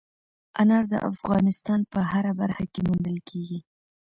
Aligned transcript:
انار 0.61 0.85
د 0.93 0.95
افغانستان 1.11 1.79
په 1.91 1.99
هره 2.11 2.31
برخه 2.41 2.65
کې 2.73 2.79
موندل 2.87 3.17
کېږي. 3.29 3.59